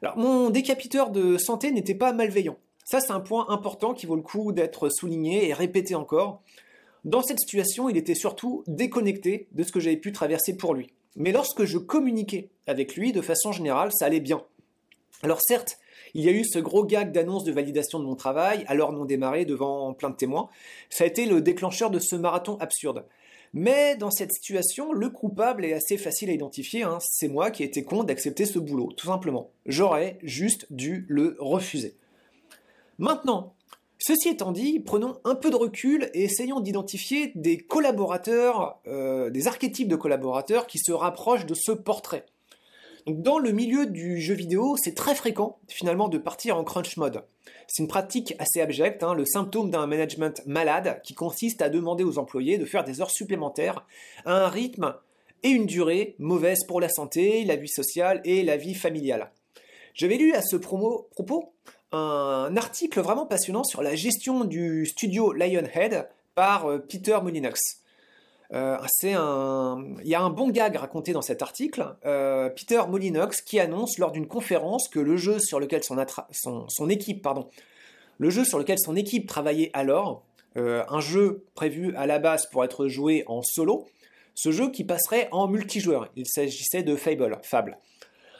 Alors 0.00 0.16
mon 0.16 0.48
décapiteur 0.50 1.10
de 1.10 1.36
santé 1.38 1.72
n'était 1.72 1.94
pas 1.94 2.12
malveillant. 2.12 2.56
Ça 2.84 3.00
c'est 3.00 3.12
un 3.12 3.20
point 3.20 3.46
important 3.48 3.94
qui 3.94 4.06
vaut 4.06 4.16
le 4.16 4.22
coup 4.22 4.52
d'être 4.52 4.88
souligné 4.88 5.48
et 5.48 5.54
répété 5.54 5.94
encore. 5.94 6.42
Dans 7.04 7.22
cette 7.22 7.40
situation, 7.40 7.88
il 7.88 7.96
était 7.96 8.14
surtout 8.14 8.62
déconnecté 8.68 9.48
de 9.52 9.64
ce 9.64 9.72
que 9.72 9.80
j'avais 9.80 9.96
pu 9.96 10.12
traverser 10.12 10.56
pour 10.56 10.74
lui. 10.74 10.92
Mais 11.16 11.32
lorsque 11.32 11.64
je 11.64 11.78
communiquais 11.78 12.50
avec 12.66 12.94
lui, 12.94 13.12
de 13.12 13.20
façon 13.20 13.52
générale, 13.52 13.92
ça 13.92 14.06
allait 14.06 14.20
bien. 14.20 14.42
Alors 15.22 15.40
certes, 15.40 15.78
il 16.14 16.24
y 16.24 16.28
a 16.28 16.32
eu 16.32 16.44
ce 16.44 16.58
gros 16.58 16.84
gag 16.84 17.12
d'annonce 17.12 17.44
de 17.44 17.52
validation 17.52 17.98
de 17.98 18.04
mon 18.04 18.16
travail, 18.16 18.64
alors 18.68 18.92
non 18.92 19.04
démarré 19.04 19.44
devant 19.44 19.94
plein 19.94 20.10
de 20.10 20.16
témoins. 20.16 20.48
Ça 20.90 21.04
a 21.04 21.06
été 21.06 21.26
le 21.26 21.40
déclencheur 21.40 21.90
de 21.90 21.98
ce 21.98 22.16
marathon 22.16 22.56
absurde. 22.58 23.04
Mais 23.54 23.96
dans 23.96 24.10
cette 24.10 24.32
situation, 24.32 24.92
le 24.92 25.10
coupable 25.10 25.64
est 25.64 25.74
assez 25.74 25.98
facile 25.98 26.30
à 26.30 26.32
identifier. 26.32 26.84
Hein. 26.84 26.98
C'est 27.00 27.28
moi 27.28 27.50
qui 27.50 27.62
ai 27.62 27.66
été 27.66 27.84
con 27.84 28.04
d'accepter 28.04 28.46
ce 28.46 28.58
boulot, 28.58 28.92
tout 28.96 29.06
simplement. 29.06 29.50
J'aurais 29.66 30.18
juste 30.22 30.66
dû 30.70 31.04
le 31.08 31.36
refuser. 31.38 31.96
Maintenant, 33.02 33.56
ceci 33.98 34.28
étant 34.28 34.52
dit, 34.52 34.78
prenons 34.78 35.18
un 35.24 35.34
peu 35.34 35.50
de 35.50 35.56
recul 35.56 36.08
et 36.14 36.22
essayons 36.22 36.60
d'identifier 36.60 37.32
des 37.34 37.58
collaborateurs, 37.58 38.78
euh, 38.86 39.28
des 39.28 39.48
archétypes 39.48 39.88
de 39.88 39.96
collaborateurs 39.96 40.68
qui 40.68 40.78
se 40.78 40.92
rapprochent 40.92 41.44
de 41.44 41.54
ce 41.54 41.72
portrait. 41.72 42.26
dans 43.08 43.40
le 43.40 43.50
milieu 43.50 43.86
du 43.86 44.20
jeu 44.20 44.34
vidéo, 44.34 44.76
c'est 44.76 44.94
très 44.94 45.16
fréquent 45.16 45.58
finalement 45.66 46.06
de 46.06 46.16
partir 46.16 46.56
en 46.56 46.62
crunch 46.62 46.96
mode. 46.96 47.24
C'est 47.66 47.82
une 47.82 47.88
pratique 47.88 48.36
assez 48.38 48.60
abjecte, 48.60 49.02
hein, 49.02 49.14
le 49.14 49.24
symptôme 49.24 49.68
d'un 49.68 49.88
management 49.88 50.40
malade 50.46 51.00
qui 51.02 51.14
consiste 51.14 51.60
à 51.60 51.70
demander 51.70 52.04
aux 52.04 52.18
employés 52.18 52.56
de 52.56 52.64
faire 52.64 52.84
des 52.84 53.00
heures 53.00 53.10
supplémentaires 53.10 53.84
à 54.24 54.44
un 54.44 54.48
rythme 54.48 54.94
et 55.42 55.48
une 55.48 55.66
durée 55.66 56.14
mauvaise 56.20 56.60
pour 56.68 56.80
la 56.80 56.88
santé, 56.88 57.44
la 57.44 57.56
vie 57.56 57.66
sociale 57.66 58.20
et 58.24 58.44
la 58.44 58.56
vie 58.56 58.74
familiale. 58.74 59.32
J'avais 59.92 60.18
lu 60.18 60.34
à 60.34 60.40
ce 60.40 60.54
propos 60.54 61.52
un 61.92 62.56
article 62.56 63.00
vraiment 63.00 63.26
passionnant 63.26 63.64
sur 63.64 63.82
la 63.82 63.94
gestion 63.94 64.44
du 64.44 64.86
studio 64.86 65.32
Lionhead 65.32 66.08
par 66.34 66.66
euh, 66.66 66.78
Peter 66.78 67.18
Molinox. 67.22 67.60
Euh. 68.52 68.78
Il 69.02 70.08
y 70.08 70.14
a 70.14 70.20
un 70.20 70.30
bon 70.30 70.50
gag 70.50 70.76
raconté 70.76 71.12
dans 71.12 71.22
cet 71.22 71.42
article. 71.42 71.96
Euh, 72.04 72.50
Peter 72.50 72.82
Molinox 72.88 73.40
qui 73.40 73.58
annonce 73.60 73.98
lors 73.98 74.12
d'une 74.12 74.26
conférence 74.26 74.88
que 74.88 75.00
le 75.00 75.16
jeu 75.16 75.38
sur 75.38 75.60
lequel 75.60 75.82
son, 75.82 76.88
équipe, 76.88 77.22
pardon, 77.22 77.48
le 78.18 78.30
jeu 78.30 78.44
sur 78.44 78.58
lequel 78.58 78.78
son 78.78 78.96
équipe 78.96 79.26
travaillait 79.26 79.70
alors, 79.72 80.24
un 80.54 81.00
jeu 81.00 81.46
prévu 81.54 81.96
à 81.96 82.06
la 82.06 82.18
base 82.18 82.46
pour 82.50 82.62
être 82.62 82.86
joué 82.86 83.24
en 83.26 83.40
solo, 83.40 83.88
ce 84.34 84.52
jeu 84.52 84.70
qui 84.70 84.84
passerait 84.84 85.28
en 85.32 85.48
multijoueur. 85.48 86.10
Il 86.14 86.26
s'agissait 86.26 86.82
de 86.82 86.94
Fable. 86.94 87.78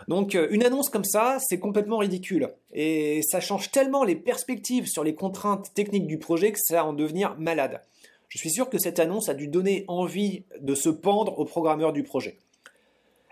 Donc 0.09 0.35
euh, 0.35 0.49
une 0.51 0.65
annonce 0.65 0.89
comme 0.89 1.05
ça, 1.05 1.39
c'est 1.41 1.59
complètement 1.59 1.99
ridicule. 1.99 2.51
Et 2.73 3.23
ça 3.23 3.41
change 3.41 3.71
tellement 3.71 4.05
les 4.05 4.17
perspectives 4.17 4.87
sur 4.87 5.05
les 5.05 5.15
contraintes 5.15 5.73
techniques 5.75 6.07
du 6.07 6.19
projet 6.19 6.53
que 6.53 6.59
ça 6.61 6.77
va 6.77 6.87
en 6.87 6.93
devenir 6.93 7.37
malade. 7.39 7.83
Je 8.29 8.39
suis 8.39 8.51
sûr 8.51 8.71
que 8.71 8.79
cette 8.79 8.99
annonce 8.99 9.29
a 9.29 9.35
dû 9.35 9.49
donner 9.49 9.85
envie 9.89 10.45
de 10.61 10.75
se 10.75 10.89
pendre 10.89 11.39
aux 11.39 11.45
programmeurs 11.45 11.93
du 11.93 12.03
projet. 12.03 12.39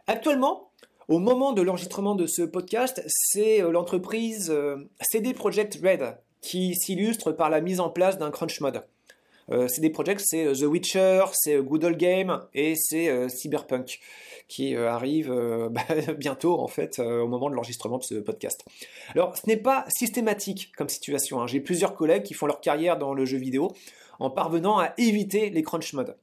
Actuellement, 0.06 0.70
au 1.08 1.18
moment 1.18 1.52
de 1.52 1.62
l'enregistrement 1.62 2.14
de 2.14 2.26
ce 2.26 2.42
podcast, 2.42 3.02
c'est 3.08 3.62
euh, 3.62 3.70
l'entreprise 3.70 4.52
CD 5.00 5.34
Projekt 5.34 5.78
Red 5.82 6.18
qui 6.40 6.74
s'illustre 6.74 7.32
par 7.32 7.50
la 7.50 7.60
mise 7.60 7.80
en 7.80 7.90
place 7.90 8.18
d'un 8.18 8.30
crunch 8.30 8.60
mode. 8.60 8.82
Euh, 9.50 9.68
CD 9.68 9.90
Projekt, 9.90 10.22
c'est 10.24 10.46
euh, 10.46 10.54
The 10.54 10.62
Witcher, 10.62 11.24
c'est 11.32 11.56
euh, 11.56 11.62
Good 11.62 11.84
Old 11.84 11.96
Game 11.96 12.40
et 12.54 12.74
c'est 12.76 13.28
Cyberpunk 13.28 14.00
qui 14.48 14.76
arrive 14.76 15.28
bah, 15.70 15.82
bientôt 16.18 16.58
en 16.58 16.66
fait 16.66 16.98
au 16.98 17.28
moment 17.28 17.50
de 17.50 17.54
l'enregistrement 17.54 17.98
de 17.98 18.02
ce 18.02 18.14
podcast. 18.16 18.64
Alors 19.14 19.36
ce 19.36 19.46
n'est 19.46 19.56
pas 19.56 19.84
systématique 19.88 20.72
comme 20.76 20.88
situation. 20.88 21.40
Hein. 21.40 21.46
J'ai 21.46 21.60
plusieurs 21.60 21.94
collègues 21.94 22.24
qui 22.24 22.34
font 22.34 22.46
leur 22.46 22.60
carrière 22.60 22.98
dans 22.98 23.14
le 23.14 23.24
jeu 23.24 23.38
vidéo 23.38 23.72
en 24.18 24.28
parvenant 24.28 24.78
à 24.78 24.92
éviter 24.98 25.50
les 25.50 25.62
crunch 25.62 25.92
modes. 25.92 26.16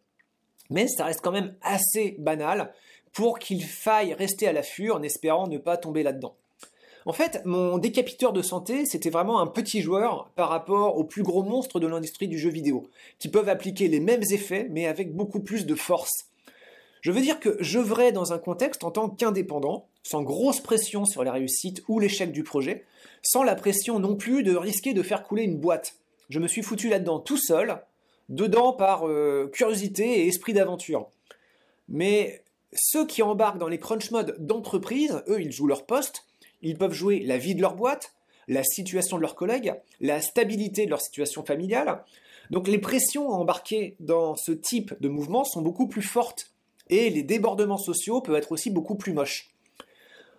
Mais 0.69 0.87
ça 0.87 1.05
reste 1.05 1.21
quand 1.21 1.31
même 1.31 1.55
assez 1.61 2.15
banal 2.19 2.73
pour 3.13 3.39
qu'il 3.39 3.63
faille 3.63 4.13
rester 4.13 4.47
à 4.47 4.51
l'affût 4.51 4.91
en 4.91 5.01
espérant 5.01 5.47
ne 5.47 5.57
pas 5.57 5.77
tomber 5.77 6.03
là-dedans. 6.03 6.35
En 7.07 7.13
fait, 7.13 7.41
mon 7.45 7.77
décapiteur 7.77 8.33
de 8.33 8.41
santé, 8.41 8.85
c'était 8.85 9.09
vraiment 9.09 9.39
un 9.39 9.47
petit 9.47 9.81
joueur 9.81 10.29
par 10.35 10.49
rapport 10.49 10.97
aux 10.97 11.05
plus 11.05 11.23
gros 11.23 11.41
monstres 11.41 11.79
de 11.79 11.87
l'industrie 11.87 12.27
du 12.27 12.37
jeu 12.37 12.49
vidéo, 12.49 12.89
qui 13.17 13.29
peuvent 13.29 13.47
appliquer 13.47 13.87
les 13.87 14.01
mêmes 14.01 14.23
effets, 14.31 14.67
mais 14.71 14.87
avec 14.87 15.15
beaucoup 15.15 15.39
plus 15.39 15.65
de 15.65 15.73
force. 15.73 16.25
Je 16.99 17.11
veux 17.11 17.21
dire 17.21 17.39
que 17.39 17.55
j'œuvrais 17.61 18.11
dans 18.11 18.33
un 18.33 18.39
contexte 18.39 18.83
en 18.83 18.91
tant 18.91 19.07
qu'indépendant, 19.07 19.87
sans 20.03 20.21
grosse 20.21 20.59
pression 20.59 21.05
sur 21.05 21.23
la 21.23 21.31
réussite 21.31 21.81
ou 21.87 21.99
l'échec 21.99 22.33
du 22.33 22.43
projet, 22.43 22.83
sans 23.23 23.43
la 23.43 23.55
pression 23.55 23.99
non 23.99 24.17
plus 24.17 24.43
de 24.43 24.53
risquer 24.57 24.93
de 24.93 25.01
faire 25.01 25.23
couler 25.23 25.43
une 25.43 25.59
boîte. 25.59 25.95
Je 26.29 26.39
me 26.39 26.47
suis 26.49 26.61
foutu 26.61 26.89
là-dedans 26.89 27.19
tout 27.19 27.37
seul, 27.37 27.81
dedans 28.27 28.73
par 28.73 29.07
euh, 29.07 29.49
curiosité 29.53 30.23
et 30.23 30.27
esprit 30.27 30.51
d'aventure. 30.51 31.07
Mais 31.87 32.43
ceux 32.73 33.07
qui 33.07 33.23
embarquent 33.23 33.59
dans 33.59 33.69
les 33.69 33.79
crunch 33.79 34.11
modes 34.11 34.35
d'entreprise, 34.39 35.23
eux, 35.29 35.39
ils 35.39 35.53
jouent 35.53 35.67
leur 35.67 35.85
poste, 35.85 36.26
ils 36.61 36.77
peuvent 36.77 36.93
jouer 36.93 37.19
la 37.19 37.37
vie 37.37 37.55
de 37.55 37.61
leur 37.61 37.75
boîte, 37.75 38.13
la 38.47 38.63
situation 38.63 39.17
de 39.17 39.21
leurs 39.21 39.35
collègues, 39.35 39.73
la 39.99 40.21
stabilité 40.21 40.85
de 40.85 40.89
leur 40.89 41.01
situation 41.01 41.43
familiale. 41.43 42.03
Donc 42.49 42.67
les 42.67 42.79
pressions 42.79 43.29
embarquées 43.29 43.95
dans 43.99 44.35
ce 44.35 44.51
type 44.51 44.93
de 45.01 45.09
mouvement 45.09 45.43
sont 45.43 45.61
beaucoup 45.61 45.87
plus 45.87 46.01
fortes 46.01 46.53
et 46.89 47.09
les 47.09 47.23
débordements 47.23 47.77
sociaux 47.77 48.21
peuvent 48.21 48.35
être 48.35 48.51
aussi 48.51 48.69
beaucoup 48.69 48.95
plus 48.95 49.13
moches. 49.13 49.53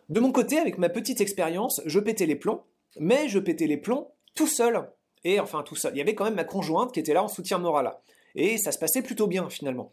De 0.08 0.20
mon 0.20 0.32
côté, 0.32 0.58
avec 0.58 0.78
ma 0.78 0.88
petite 0.88 1.20
expérience, 1.20 1.82
je 1.84 2.00
pétais 2.00 2.24
les 2.24 2.36
plombs, 2.36 2.62
mais 2.98 3.28
je 3.28 3.38
pétais 3.38 3.66
les 3.66 3.76
plombs 3.76 4.10
tout 4.34 4.46
seul. 4.46 4.88
Et 5.24 5.40
enfin 5.40 5.62
tout 5.62 5.74
seul. 5.74 5.92
Il 5.94 5.98
y 5.98 6.00
avait 6.00 6.14
quand 6.14 6.24
même 6.24 6.36
ma 6.36 6.44
conjointe 6.44 6.92
qui 6.92 7.00
était 7.00 7.12
là 7.12 7.22
en 7.22 7.28
soutien 7.28 7.58
moral. 7.58 7.92
Et 8.34 8.56
ça 8.56 8.72
se 8.72 8.78
passait 8.78 9.02
plutôt 9.02 9.26
bien 9.26 9.50
finalement. 9.50 9.90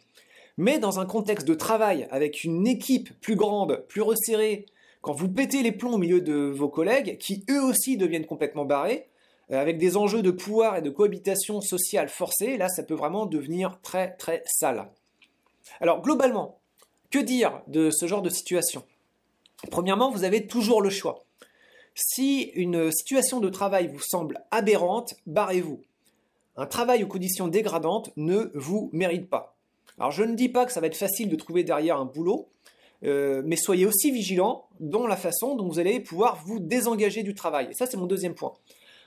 Mais 0.57 0.79
dans 0.79 0.99
un 0.99 1.05
contexte 1.05 1.47
de 1.47 1.55
travail 1.55 2.07
avec 2.11 2.43
une 2.43 2.65
équipe 2.67 3.19
plus 3.19 3.35
grande, 3.35 3.83
plus 3.89 4.01
resserrée, 4.01 4.67
quand 5.05 5.13
vous 5.13 5.29
pétez 5.29 5.61
les 5.61 5.71
plombs 5.71 5.93
au 5.93 5.97
milieu 5.99 6.19
de 6.19 6.33
vos 6.33 6.67
collègues, 6.67 7.19
qui 7.19 7.45
eux 7.51 7.61
aussi 7.61 7.95
deviennent 7.95 8.25
complètement 8.25 8.65
barrés, 8.65 9.07
euh, 9.51 9.61
avec 9.61 9.77
des 9.77 9.97
enjeux 9.97 10.23
de 10.23 10.31
pouvoir 10.31 10.77
et 10.77 10.81
de 10.81 10.89
cohabitation 10.89 11.61
sociale 11.61 12.09
forcée, 12.09 12.57
là 12.57 12.69
ça 12.69 12.81
peut 12.81 12.95
vraiment 12.95 13.27
devenir 13.27 13.79
très 13.83 14.15
très 14.15 14.41
sale. 14.47 14.89
Alors 15.79 16.01
globalement, 16.01 16.57
que 17.11 17.19
dire 17.19 17.61
de 17.67 17.91
ce 17.91 18.07
genre 18.07 18.23
de 18.23 18.31
situation? 18.31 18.83
Premièrement, 19.69 20.09
vous 20.09 20.23
avez 20.23 20.47
toujours 20.47 20.81
le 20.81 20.89
choix. 20.89 21.23
Si 21.93 22.51
une 22.55 22.91
situation 22.91 23.39
de 23.39 23.49
travail 23.49 23.87
vous 23.93 24.01
semble 24.01 24.43
aberrante, 24.49 25.13
barrez-vous. 25.27 25.81
Un 26.57 26.65
travail 26.65 27.03
aux 27.03 27.07
conditions 27.07 27.47
dégradantes 27.47 28.09
ne 28.17 28.49
vous 28.55 28.89
mérite 28.91 29.29
pas. 29.29 29.55
Alors 29.99 30.09
je 30.09 30.23
ne 30.23 30.33
dis 30.33 30.49
pas 30.49 30.65
que 30.65 30.71
ça 30.71 30.81
va 30.81 30.87
être 30.87 30.97
facile 30.97 31.29
de 31.29 31.35
trouver 31.35 31.63
derrière 31.63 31.97
un 31.97 32.05
boulot, 32.05 32.49
euh, 33.03 33.41
mais 33.45 33.55
soyez 33.55 33.85
aussi 33.85 34.11
vigilant 34.11 34.67
dans 34.79 35.07
la 35.07 35.17
façon 35.17 35.55
dont 35.55 35.67
vous 35.67 35.79
allez 35.79 35.99
pouvoir 35.99 36.41
vous 36.45 36.59
désengager 36.59 37.23
du 37.23 37.33
travail. 37.33 37.67
Et 37.71 37.73
ça, 37.73 37.85
c'est 37.85 37.97
mon 37.97 38.05
deuxième 38.05 38.35
point. 38.35 38.53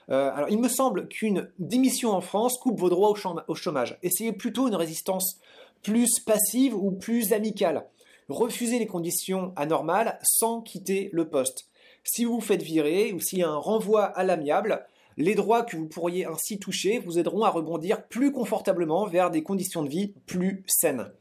Euh, 0.09 0.31
alors, 0.33 0.49
il 0.49 0.59
me 0.59 0.69
semble 0.69 1.07
qu'une 1.07 1.49
démission 1.59 2.11
en 2.11 2.21
France 2.21 2.57
coupe 2.57 2.79
vos 2.79 2.89
droits 2.89 3.13
au 3.47 3.55
chômage. 3.55 3.97
Essayez 4.01 4.33
plutôt 4.33 4.67
une 4.67 4.75
résistance 4.75 5.39
plus 5.83 6.19
passive 6.25 6.75
ou 6.75 6.91
plus 6.91 7.33
amicale. 7.33 7.85
Refusez 8.27 8.79
les 8.79 8.87
conditions 8.87 9.53
anormales 9.55 10.19
sans 10.23 10.61
quitter 10.61 11.09
le 11.13 11.29
poste. 11.29 11.69
Si 12.03 12.25
vous 12.25 12.35
vous 12.35 12.41
faites 12.41 12.61
virer 12.61 13.13
ou 13.13 13.19
s'il 13.19 13.39
y 13.39 13.43
a 13.43 13.49
un 13.49 13.57
renvoi 13.57 14.03
à 14.03 14.23
l'amiable, 14.23 14.85
les 15.17 15.35
droits 15.35 15.63
que 15.63 15.75
vous 15.75 15.87
pourriez 15.87 16.25
ainsi 16.25 16.59
toucher 16.59 16.99
vous 16.99 17.19
aideront 17.19 17.43
à 17.43 17.49
rebondir 17.49 18.07
plus 18.07 18.31
confortablement 18.31 19.05
vers 19.05 19.31
des 19.31 19.43
conditions 19.43 19.83
de 19.83 19.89
vie 19.89 20.13
plus 20.25 20.63
saines. 20.67 21.11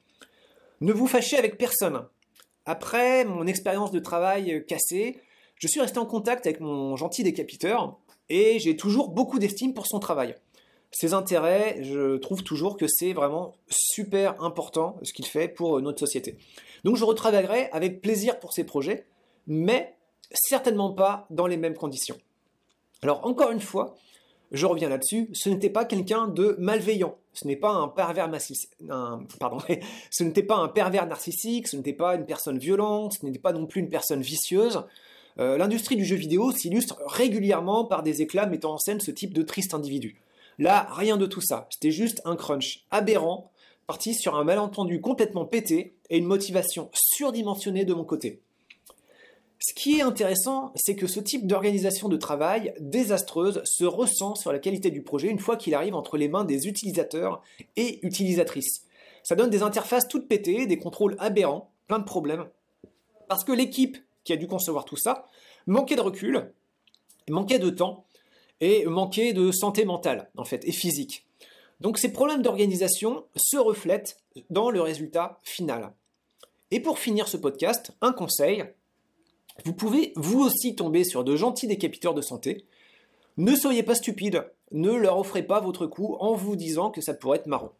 Ne 0.81 0.93
vous 0.93 1.07
fâchez 1.07 1.37
avec 1.37 1.59
personne. 1.59 2.05
Après 2.69 3.25
mon 3.25 3.47
expérience 3.47 3.93
de 3.93 3.99
travail 3.99 4.53
euh, 4.53 4.61
cassée, 4.61 5.23
je 5.57 5.67
suis 5.67 5.81
resté 5.81 5.99
en 5.99 6.05
contact 6.05 6.47
avec 6.47 6.61
mon 6.61 6.97
gentil 6.97 7.23
décapiteur 7.23 7.99
et 8.29 8.59
j'ai 8.59 8.77
toujours 8.77 9.09
beaucoup 9.09 9.39
d'estime 9.39 9.73
pour 9.73 9.87
son 9.87 9.99
travail. 10.01 10.35
Ses 10.91 11.15
intérêts, 11.15 11.79
je 11.81 12.19
trouve 12.19 12.45
toujours 12.45 12.77
que 12.77 12.87
c'est 12.87 13.15
vraiment 13.15 13.55
super 13.71 14.43
important 14.43 14.99
ce 15.03 15.15
qu'il 15.15 15.25
fait 15.25 15.49
pour 15.49 15.79
euh, 15.79 15.81
notre 15.81 15.99
société. 15.99 16.37
Donc 16.85 16.97
je 16.97 17.07
retravaillerai 17.07 17.71
avec 17.71 18.03
plaisir 18.03 18.39
pour 18.39 18.53
ses 18.53 18.65
projets, 18.65 19.07
mais 19.47 19.97
certainement 20.31 20.93
pas 20.93 21.27
dans 21.31 21.47
les 21.47 21.57
mêmes 21.57 21.75
conditions. 21.75 22.19
Alors 23.01 23.25
encore 23.27 23.51
une 23.51 23.63
fois, 23.63 23.97
je 24.53 24.67
reviens 24.67 24.91
là-dessus, 24.91 25.31
ce 25.33 25.49
n'était 25.49 25.71
pas 25.71 25.87
quelqu'un 25.87 26.29
de 26.29 26.55
malveillant, 26.59 27.17
ce 30.11 30.25
n'était 30.25 30.43
pas 30.43 30.57
un 30.57 30.69
pervers 30.69 31.07
narcissique, 31.07 31.69
ce 31.69 31.77
n'était 31.77 31.93
pas 31.93 32.15
une 32.15 32.27
personne 32.27 32.59
violente, 32.59 33.15
ce 33.21 33.27
n'était 33.27 33.39
pas 33.39 33.53
non 33.53 33.67
plus 33.67 33.81
une 33.81 33.89
personne 33.89 34.21
vicieuse. 34.21 34.83
Euh, 35.39 35.57
l'industrie 35.57 35.97
du 35.97 36.05
jeu 36.05 36.17
vidéo 36.17 36.51
s'illustre 36.51 37.01
régulièrement 37.07 37.85
par 37.85 38.03
des 38.03 38.23
éclats 38.23 38.47
mettant 38.47 38.75
en 38.75 38.79
scène 38.79 39.01
ce 39.01 39.11
type 39.11 39.33
de 39.33 39.43
triste 39.43 39.75
individu. 39.75 40.21
Là, 40.59 40.89
rien 40.91 41.17
de 41.17 41.27
tout 41.27 41.41
ça, 41.41 41.69
c'était 41.71 41.93
juste 41.93 42.21
un 42.25 42.35
crunch 42.35 42.85
aberrant, 42.91 43.51
parti 43.87 44.15
sur 44.15 44.37
un 44.37 44.45
malentendu 44.45 45.01
complètement 45.01 45.45
pété 45.45 45.95
et 46.11 46.19
une 46.19 46.27
motivation 46.27 46.91
surdimensionnée 46.93 47.85
de 47.85 47.95
mon 47.95 48.05
côté. 48.05 48.43
Ce 49.69 49.75
qui 49.75 49.99
est 49.99 50.03
intéressant, 50.03 50.73
c'est 50.77 50.97
que 50.97 51.07
ce 51.07 51.21
type 51.21 51.47
d'organisation 51.47 52.09
de 52.09 52.17
travail 52.17 52.73
désastreuse 52.81 53.61
se 53.65 53.85
ressent 53.85 54.35
sur 54.35 54.51
la 54.51 54.59
qualité 54.59 54.91
du 54.91 55.03
projet 55.03 55.29
une 55.29 55.39
fois 55.39 55.59
qu'il 55.59 55.75
arrive 55.75 55.95
entre 55.95 56.17
les 56.17 56.29
mains 56.29 56.47
des 56.47 56.69
utilisateurs 56.69 57.43
et 57.77 57.99
utilisatrices. 58.01 58.87
Ça 59.23 59.35
donne 59.35 59.51
des 59.51 59.63
interfaces 59.63 60.09
toutes 60.09 60.27
pétées, 60.27 60.67
des 60.67 60.79
contrôles 60.79 61.17
aberrants, 61.19 61.71
plein 61.87 61.99
de 61.99 62.05
problèmes. 62.05 62.49
Parce 63.29 63.45
que 63.45 63.53
l'équipe 63.53 63.99
qui 64.25 64.33
a 64.33 64.37
dû 64.37 64.47
concevoir 64.47 64.87
tout 64.87 64.97
ça 64.97 65.27
manquait 65.67 65.97
de 65.97 66.01
recul, 66.01 66.51
manquait 67.29 67.59
de 67.59 67.69
temps 67.69 68.07
et 68.63 68.87
manquait 68.87 69.35
de 69.35 69.53
santé 69.53 69.85
mentale, 69.85 70.31
en 70.39 70.47
fait, 70.47 70.67
et 70.67 70.73
physique. 70.73 71.27
Donc 71.81 71.99
ces 71.99 72.11
problèmes 72.11 72.41
d'organisation 72.41 73.27
se 73.37 73.59
reflètent 73.59 74.17
dans 74.49 74.71
le 74.71 74.81
résultat 74.81 75.41
final. 75.43 75.93
Et 76.71 76.81
pour 76.81 76.99
finir 76.99 77.29
ce 77.29 77.37
podcast, 77.37 77.93
un 78.01 78.15
conseil, 78.15 78.65
vous 79.65 79.73
pouvez 79.73 80.13
vous 80.17 80.41
aussi 80.41 80.75
tomber 80.75 81.05
sur 81.05 81.25
de 81.25 81.37
gentils 81.37 81.67
décapiteurs 81.67 82.15
de 82.15 82.23
santé. 82.23 82.65
Ne 83.37 83.55
soyez 83.55 83.83
pas 83.83 83.95
stupide, 83.95 84.45
ne 84.73 84.93
leur 84.93 85.19
offrez 85.19 85.43
pas 85.43 85.61
votre 85.61 85.87
coup 85.87 86.17
en 86.21 86.35
vous 86.35 86.57
disant 86.57 86.91
que 86.91 87.01
ça 87.01 87.15
pourrait 87.15 87.39
être 87.39 87.47
marrant. 87.47 87.73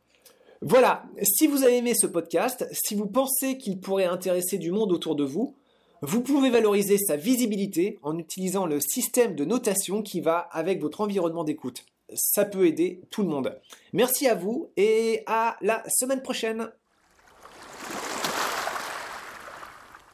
Voilà, 0.61 1.05
si 1.23 1.47
vous 1.47 1.63
avez 1.63 1.77
aimé 1.77 1.95
ce 1.95 2.07
podcast, 2.07 2.67
si 2.73 2.97
vous 2.97 3.07
pensez 3.07 3.59
qu'il 3.59 3.81
pourrait 3.81 4.07
intéresser 4.07 4.59
du 4.59 4.73
monde 4.73 4.93
autour 4.93 5.15
de 5.15 5.25
vous, 5.25 5.55
vous 6.03 6.21
pouvez 6.21 6.51
valoriser 6.51 6.99
sa 6.99 7.17
visibilité 7.17 7.99
en 8.03 8.19
utilisant 8.19 8.67
le 8.67 8.81
système 8.81 9.35
de 9.35 9.45
notation 9.45 10.03
qui 10.03 10.21
va 10.21 10.39
avec 10.39 10.81
votre 10.81 11.01
environnement 11.01 11.45
d'écoute. 11.45 11.85
Ça 12.15 12.45
peut 12.45 12.67
aider 12.67 13.03
tout 13.11 13.23
le 13.23 13.29
monde. 13.29 13.57
Merci 13.93 14.27
à 14.27 14.35
vous 14.35 14.71
et 14.77 15.23
à 15.27 15.57
la 15.61 15.83
semaine 15.89 16.23
prochaine. 16.23 16.71